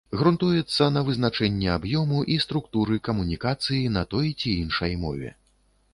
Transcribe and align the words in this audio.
Грунтуецца 0.19 0.87
на 0.95 1.03
вызначэнні 1.09 1.69
аб'ёму 1.75 2.23
і 2.35 2.39
структуры 2.45 2.95
камунікацыі 3.09 3.83
на 3.99 4.07
той 4.15 4.27
ці 4.39 4.49
іншай 4.63 5.01
мове. 5.05 5.29